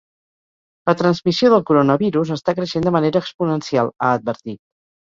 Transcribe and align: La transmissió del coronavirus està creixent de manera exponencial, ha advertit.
La 0.89 0.95
transmissió 1.01 1.51
del 1.55 1.63
coronavirus 1.69 2.35
està 2.39 2.59
creixent 2.61 2.89
de 2.91 2.97
manera 2.99 3.25
exponencial, 3.27 3.97
ha 4.09 4.15
advertit. 4.19 4.63